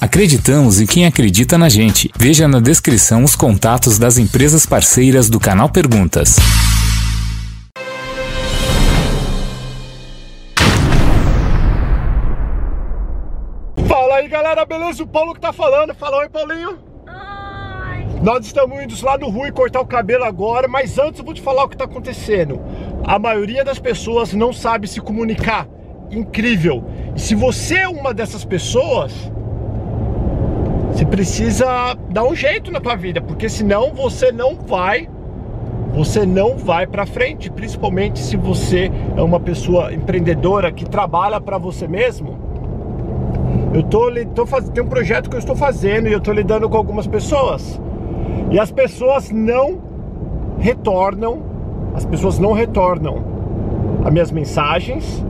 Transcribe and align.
Acreditamos 0.00 0.80
em 0.80 0.86
quem 0.86 1.04
acredita 1.04 1.58
na 1.58 1.68
gente. 1.68 2.10
Veja 2.16 2.48
na 2.48 2.58
descrição 2.58 3.22
os 3.22 3.36
contatos 3.36 3.98
das 3.98 4.16
empresas 4.16 4.64
parceiras 4.64 5.28
do 5.28 5.38
canal 5.38 5.68
Perguntas. 5.68 6.36
Fala 13.86 14.14
aí 14.14 14.28
galera, 14.28 14.64
beleza? 14.64 15.02
O 15.02 15.06
Paulo 15.06 15.34
que 15.34 15.40
tá 15.40 15.52
falando. 15.52 15.94
Fala 15.94 16.16
oi, 16.20 16.30
Paulinho. 16.30 16.78
Nós 18.22 18.46
estamos 18.46 18.82
indo 18.82 18.94
lá 19.04 19.18
no 19.18 19.28
Rui 19.28 19.52
cortar 19.52 19.82
o 19.82 19.86
cabelo 19.86 20.24
agora, 20.24 20.66
mas 20.66 20.98
antes 20.98 21.18
eu 21.18 21.24
vou 21.26 21.34
te 21.34 21.42
falar 21.42 21.64
o 21.64 21.68
que 21.68 21.76
tá 21.76 21.84
acontecendo. 21.84 22.58
A 23.04 23.18
maioria 23.18 23.62
das 23.62 23.78
pessoas 23.78 24.32
não 24.32 24.50
sabe 24.50 24.88
se 24.88 24.98
comunicar. 24.98 25.68
Incrível. 26.10 26.86
E 27.14 27.20
se 27.20 27.34
você 27.34 27.80
é 27.80 27.88
uma 27.88 28.14
dessas 28.14 28.46
pessoas, 28.46 29.12
você 31.00 31.06
precisa 31.06 31.96
dar 32.10 32.24
um 32.24 32.34
jeito 32.34 32.70
na 32.70 32.78
tua 32.78 32.94
vida, 32.94 33.22
porque 33.22 33.48
senão 33.48 33.94
você 33.94 34.30
não 34.30 34.54
vai 34.54 35.08
você 35.94 36.26
não 36.26 36.58
vai 36.58 36.86
para 36.86 37.06
frente, 37.06 37.50
principalmente 37.50 38.18
se 38.18 38.36
você 38.36 38.92
é 39.16 39.22
uma 39.22 39.40
pessoa 39.40 39.92
empreendedora 39.94 40.70
que 40.70 40.84
trabalha 40.84 41.40
para 41.40 41.56
você 41.56 41.88
mesmo. 41.88 42.38
Eu 43.72 43.82
tô, 43.82 44.12
tô 44.34 44.44
fazendo 44.44 44.72
tem 44.72 44.84
um 44.84 44.88
projeto 44.88 45.30
que 45.30 45.36
eu 45.36 45.38
estou 45.38 45.56
fazendo 45.56 46.06
e 46.06 46.12
eu 46.12 46.18
estou 46.18 46.34
lidando 46.34 46.68
com 46.68 46.76
algumas 46.76 47.06
pessoas. 47.06 47.80
E 48.50 48.60
as 48.60 48.70
pessoas 48.70 49.30
não 49.30 49.80
retornam, 50.58 51.42
as 51.94 52.04
pessoas 52.04 52.38
não 52.38 52.52
retornam 52.52 53.24
as 54.04 54.12
minhas 54.12 54.30
mensagens. 54.30 55.24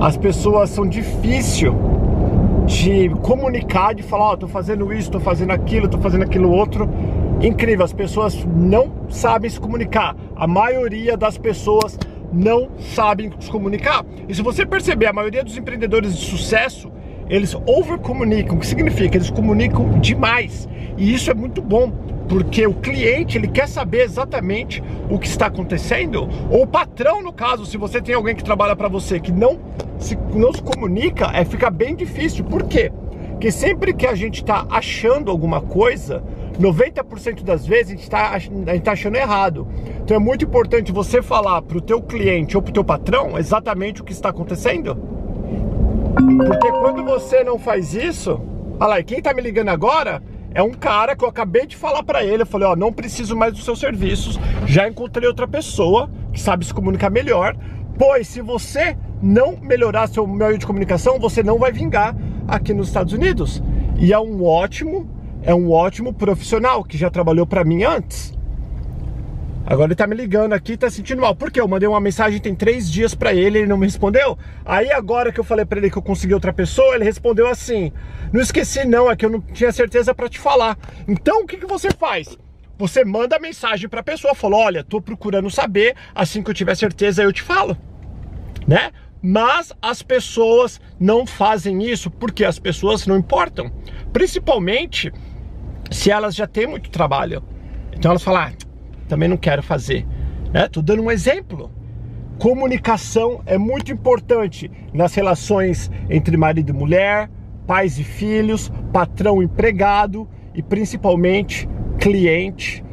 As 0.00 0.16
pessoas 0.16 0.70
são 0.70 0.86
difícil 0.86 1.95
de 2.66 3.08
comunicar, 3.22 3.94
de 3.94 4.02
falar, 4.02 4.24
ó, 4.24 4.32
oh, 4.32 4.36
tô 4.36 4.48
fazendo 4.48 4.92
isso, 4.92 5.10
tô 5.10 5.20
fazendo 5.20 5.52
aquilo, 5.52 5.88
tô 5.88 5.98
fazendo 5.98 6.24
aquilo 6.24 6.50
outro. 6.50 6.88
Incrível, 7.40 7.84
as 7.84 7.92
pessoas 7.92 8.44
não 8.44 8.92
sabem 9.08 9.48
se 9.48 9.60
comunicar. 9.60 10.16
A 10.34 10.46
maioria 10.46 11.16
das 11.16 11.38
pessoas 11.38 11.98
não 12.32 12.68
sabem 12.78 13.30
se 13.38 13.50
comunicar. 13.50 14.04
E 14.28 14.34
se 14.34 14.42
você 14.42 14.66
perceber, 14.66 15.06
a 15.06 15.12
maioria 15.12 15.44
dos 15.44 15.56
empreendedores 15.56 16.16
de 16.16 16.24
sucesso, 16.24 16.90
eles 17.28 17.54
overcomunicam. 17.66 18.56
O 18.56 18.60
que 18.60 18.66
significa? 18.66 19.16
Eles 19.16 19.30
comunicam 19.30 19.98
demais. 20.00 20.68
E 20.96 21.12
isso 21.12 21.30
é 21.30 21.34
muito 21.34 21.60
bom, 21.60 21.90
porque 22.28 22.66
o 22.66 22.74
cliente 22.74 23.36
ele 23.36 23.48
quer 23.48 23.68
saber 23.68 24.02
exatamente 24.02 24.82
o 25.10 25.18
que 25.18 25.26
está 25.26 25.46
acontecendo, 25.46 26.28
ou 26.50 26.62
o 26.62 26.66
patrão, 26.66 27.22
no 27.22 27.32
caso, 27.32 27.66
se 27.66 27.76
você 27.76 28.00
tem 28.00 28.14
alguém 28.14 28.34
que 28.34 28.42
trabalha 28.42 28.74
para 28.74 28.88
você 28.88 29.20
que 29.20 29.30
não 29.30 29.58
se, 29.98 30.16
não 30.34 30.52
se 30.52 30.62
comunica, 30.62 31.30
é, 31.34 31.44
fica 31.44 31.70
bem 31.70 31.94
difícil. 31.94 32.44
Por 32.44 32.64
quê? 32.64 32.90
Porque 33.30 33.50
sempre 33.50 33.92
que 33.92 34.06
a 34.06 34.14
gente 34.14 34.36
está 34.36 34.66
achando 34.70 35.30
alguma 35.30 35.60
coisa, 35.60 36.24
90% 36.58 37.42
das 37.42 37.66
vezes 37.66 37.88
a 37.88 37.90
gente 37.90 38.02
está 38.02 38.80
tá 38.82 38.92
achando 38.92 39.16
errado. 39.16 39.68
Então 40.02 40.16
é 40.16 40.20
muito 40.20 40.46
importante 40.46 40.90
você 40.90 41.20
falar 41.20 41.60
para 41.60 41.76
o 41.76 41.80
teu 41.80 42.00
cliente 42.00 42.56
ou 42.56 42.62
para 42.62 42.70
o 42.70 42.72
teu 42.72 42.84
patrão 42.84 43.38
exatamente 43.38 44.00
o 44.00 44.04
que 44.04 44.12
está 44.12 44.30
acontecendo. 44.30 45.15
Porque 46.16 46.72
quando 46.72 47.04
você 47.04 47.44
não 47.44 47.58
faz 47.58 47.94
isso, 47.94 48.40
olha 48.80 48.88
lá, 48.88 49.02
quem 49.02 49.18
está 49.18 49.34
me 49.34 49.42
ligando 49.42 49.68
agora 49.68 50.22
é 50.54 50.62
um 50.62 50.72
cara 50.72 51.14
que 51.14 51.22
eu 51.22 51.28
acabei 51.28 51.66
de 51.66 51.76
falar 51.76 52.02
para 52.02 52.24
ele, 52.24 52.42
eu 52.42 52.46
falei, 52.46 52.66
ó, 52.66 52.74
não 52.74 52.90
preciso 52.90 53.36
mais 53.36 53.52
dos 53.52 53.64
seus 53.64 53.78
serviços, 53.78 54.40
já 54.64 54.88
encontrei 54.88 55.28
outra 55.28 55.46
pessoa 55.46 56.10
que 56.32 56.40
sabe 56.40 56.64
se 56.64 56.72
comunicar 56.72 57.10
melhor, 57.10 57.54
pois 57.98 58.26
se 58.26 58.40
você 58.40 58.96
não 59.22 59.58
melhorar 59.60 60.06
seu 60.06 60.26
meio 60.26 60.56
de 60.56 60.66
comunicação, 60.66 61.18
você 61.18 61.42
não 61.42 61.58
vai 61.58 61.70
vingar 61.70 62.16
aqui 62.48 62.72
nos 62.72 62.88
Estados 62.88 63.12
Unidos. 63.12 63.62
E 63.98 64.12
é 64.12 64.18
um 64.18 64.44
ótimo 64.44 65.08
é 65.42 65.54
um 65.54 65.70
ótimo 65.70 66.12
profissional 66.12 66.82
que 66.82 66.98
já 66.98 67.08
trabalhou 67.08 67.46
para 67.46 67.62
mim 67.62 67.84
antes. 67.84 68.35
Agora 69.66 69.88
ele 69.88 69.96
tá 69.96 70.06
me 70.06 70.14
ligando 70.14 70.52
aqui, 70.52 70.76
tá 70.76 70.88
sentindo 70.88 71.20
mal. 71.20 71.34
Por 71.34 71.50
quê? 71.50 71.60
Eu 71.60 71.66
mandei 71.66 71.88
uma 71.88 72.00
mensagem 72.00 72.40
tem 72.40 72.54
três 72.54 72.88
dias 72.88 73.16
para 73.16 73.34
ele, 73.34 73.58
ele 73.58 73.66
não 73.66 73.76
me 73.76 73.84
respondeu. 73.84 74.38
Aí 74.64 74.92
agora 74.92 75.32
que 75.32 75.40
eu 75.40 75.44
falei 75.44 75.64
para 75.64 75.78
ele 75.78 75.90
que 75.90 75.98
eu 75.98 76.02
consegui 76.02 76.32
outra 76.32 76.52
pessoa, 76.52 76.94
ele 76.94 77.02
respondeu 77.02 77.48
assim: 77.48 77.92
Não 78.32 78.40
esqueci, 78.40 78.84
não, 78.84 79.10
é 79.10 79.16
que 79.16 79.26
eu 79.26 79.30
não 79.30 79.40
tinha 79.40 79.72
certeza 79.72 80.14
para 80.14 80.28
te 80.28 80.38
falar. 80.38 80.78
Então 81.08 81.42
o 81.42 81.46
que, 81.46 81.56
que 81.56 81.66
você 81.66 81.90
faz? 81.90 82.38
Você 82.78 83.04
manda 83.04 83.36
a 83.36 83.40
mensagem 83.40 83.88
para 83.88 84.00
a 84.00 84.04
pessoa, 84.04 84.36
falou: 84.36 84.60
Olha, 84.60 84.84
tô 84.84 85.00
procurando 85.00 85.50
saber, 85.50 85.96
assim 86.14 86.44
que 86.44 86.50
eu 86.50 86.54
tiver 86.54 86.76
certeza 86.76 87.24
eu 87.24 87.32
te 87.32 87.42
falo, 87.42 87.76
né? 88.68 88.92
Mas 89.20 89.72
as 89.82 90.00
pessoas 90.00 90.80
não 91.00 91.26
fazem 91.26 91.82
isso 91.82 92.08
porque 92.08 92.44
as 92.44 92.60
pessoas 92.60 93.04
não 93.04 93.16
importam. 93.16 93.72
Principalmente 94.12 95.12
se 95.90 96.12
elas 96.12 96.36
já 96.36 96.46
têm 96.46 96.68
muito 96.68 96.88
trabalho. 96.88 97.42
Então 97.92 98.12
elas 98.12 98.22
falam, 98.22 98.42
ah, 98.42 98.65
também 99.06 99.28
não 99.28 99.36
quero 99.36 99.62
fazer. 99.62 100.06
Né? 100.52 100.68
Dando 100.82 101.02
um 101.02 101.10
exemplo. 101.10 101.70
Comunicação 102.38 103.40
é 103.46 103.56
muito 103.56 103.90
importante 103.90 104.70
nas 104.92 105.14
relações 105.14 105.90
entre 106.10 106.36
marido 106.36 106.70
e 106.70 106.72
mulher, 106.72 107.30
pais 107.66 107.98
e 107.98 108.04
filhos, 108.04 108.70
patrão 108.92 109.40
e 109.40 109.46
empregado 109.46 110.28
e 110.54 110.62
principalmente 110.62 111.68
cliente 111.98 112.84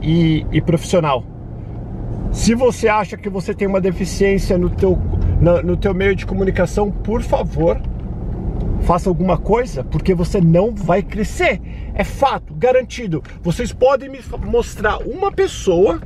e, 0.00 0.46
e 0.52 0.60
profissional. 0.60 1.24
Se 2.30 2.54
você 2.54 2.88
acha 2.88 3.16
que 3.16 3.28
você 3.28 3.52
tem 3.52 3.68
uma 3.68 3.80
deficiência 3.80 4.56
no 4.56 4.70
teu, 4.70 4.98
no, 5.40 5.62
no 5.62 5.76
teu 5.76 5.92
meio 5.92 6.14
de 6.16 6.24
comunicação, 6.24 6.90
por 6.90 7.22
favor, 7.22 7.80
faça 8.82 9.08
alguma 9.08 9.36
coisa, 9.36 9.84
porque 9.84 10.14
você 10.14 10.40
não 10.40 10.74
vai 10.74 11.02
crescer. 11.02 11.60
É 11.94 12.04
fato, 12.04 12.54
garantido. 12.54 13.22
Vocês 13.42 13.72
podem 13.72 14.08
me 14.08 14.20
mostrar 14.44 14.98
uma 14.98 15.30
pessoa, 15.30 16.00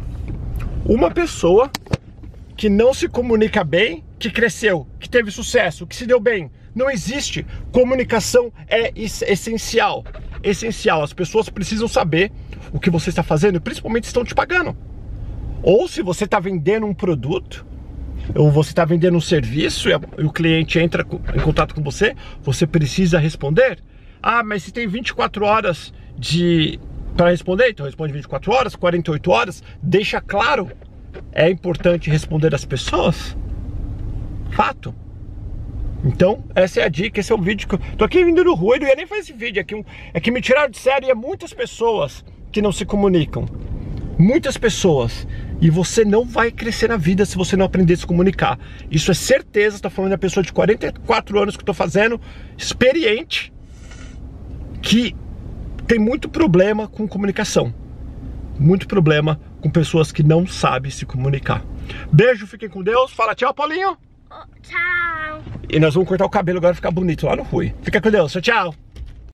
uma 0.84 1.10
pessoa 1.10 1.70
que 2.56 2.68
não 2.68 2.94
se 2.94 3.08
comunica 3.08 3.62
bem, 3.62 4.02
que 4.18 4.30
cresceu, 4.30 4.86
que 4.98 5.08
teve 5.08 5.30
sucesso, 5.30 5.86
que 5.86 5.94
se 5.94 6.06
deu 6.06 6.18
bem. 6.18 6.50
Não 6.74 6.90
existe. 6.90 7.46
Comunicação 7.70 8.52
é 8.68 8.92
essencial. 8.96 10.04
Essencial. 10.42 11.02
As 11.02 11.12
pessoas 11.12 11.48
precisam 11.48 11.86
saber 11.86 12.32
o 12.72 12.80
que 12.80 12.90
você 12.90 13.10
está 13.10 13.22
fazendo, 13.22 13.60
principalmente 13.60 14.04
se 14.04 14.10
estão 14.10 14.24
te 14.24 14.34
pagando. 14.34 14.76
Ou 15.62 15.88
se 15.88 16.02
você 16.02 16.24
está 16.24 16.40
vendendo 16.40 16.86
um 16.86 16.94
produto, 16.94 17.66
ou 18.34 18.50
você 18.50 18.70
está 18.70 18.84
vendendo 18.84 19.16
um 19.16 19.20
serviço 19.20 19.88
e, 19.88 19.94
o 20.24 20.30
cliente 20.30 20.78
entra 20.78 21.06
em 21.34 21.40
contato 21.40 21.74
com 21.74 21.82
você, 21.82 22.14
você 22.42 22.66
precisa 22.66 23.18
responder. 23.18 23.78
Ah, 24.22 24.42
mas 24.42 24.62
se 24.62 24.72
tem 24.72 24.86
24 24.86 25.44
horas 25.44 25.92
de 26.18 26.78
para 27.16 27.30
responder, 27.30 27.70
então 27.70 27.86
responde 27.86 28.12
24 28.12 28.52
horas, 28.52 28.76
48 28.76 29.30
horas, 29.30 29.62
deixa 29.82 30.20
claro. 30.20 30.70
É 31.32 31.48
importante 31.48 32.10
responder 32.10 32.54
as 32.54 32.64
pessoas. 32.64 33.36
Fato. 34.50 34.94
Então, 36.04 36.44
essa 36.54 36.80
é 36.80 36.84
a 36.84 36.88
dica, 36.88 37.18
esse 37.18 37.32
é 37.32 37.34
o 37.34 37.40
vídeo 37.40 37.66
que 37.66 37.74
eu 37.74 37.80
tô 37.96 38.04
aqui 38.04 38.22
vindo 38.22 38.44
no 38.44 38.54
rua, 38.54 38.76
eu 38.76 38.80
não 38.80 38.88
ia 38.88 38.94
nem 38.94 39.06
fazer 39.06 39.22
esse 39.22 39.32
vídeo 39.32 39.60
aqui, 39.60 39.82
é 40.12 40.20
que 40.20 40.30
me 40.30 40.40
tiraram 40.40 40.70
de 40.70 40.78
sério 40.78 41.08
e 41.08 41.10
é 41.10 41.14
muitas 41.14 41.52
pessoas 41.54 42.24
que 42.52 42.60
não 42.60 42.70
se 42.70 42.84
comunicam. 42.84 43.46
Muitas 44.18 44.56
pessoas. 44.56 45.26
E 45.60 45.70
você 45.70 46.04
não 46.04 46.24
vai 46.24 46.50
crescer 46.50 46.88
na 46.88 46.96
vida 46.96 47.24
se 47.24 47.36
você 47.36 47.56
não 47.56 47.64
aprender 47.64 47.94
a 47.94 47.96
se 47.96 48.06
comunicar. 48.06 48.58
Isso 48.90 49.10
é 49.10 49.14
certeza, 49.14 49.76
estou 49.76 49.90
falando 49.90 50.10
da 50.10 50.18
pessoa 50.18 50.44
de 50.44 50.52
44 50.52 51.40
anos 51.40 51.56
que 51.56 51.62
estou 51.62 51.74
fazendo, 51.74 52.20
experiente, 52.56 53.52
que 54.86 55.16
tem 55.88 55.98
muito 55.98 56.28
problema 56.28 56.86
com 56.86 57.08
comunicação. 57.08 57.74
Muito 58.56 58.86
problema 58.86 59.38
com 59.60 59.68
pessoas 59.68 60.12
que 60.12 60.22
não 60.22 60.46
sabem 60.46 60.92
se 60.92 61.04
comunicar. 61.04 61.64
Beijo, 62.12 62.46
fiquem 62.46 62.68
com 62.68 62.84
Deus. 62.84 63.10
Fala 63.12 63.34
tchau, 63.34 63.52
Paulinho. 63.52 63.98
Tchau. 64.62 65.42
E 65.68 65.80
nós 65.80 65.94
vamos 65.94 66.08
cortar 66.08 66.24
o 66.24 66.30
cabelo 66.30 66.58
agora 66.58 66.72
ficar 66.72 66.92
bonito 66.92 67.26
lá 67.26 67.34
no 67.34 67.42
Rui. 67.42 67.74
Fica 67.82 68.00
com 68.00 68.10
Deus. 68.10 68.30
Tchau, 68.30 68.40
tchau. 68.40 68.85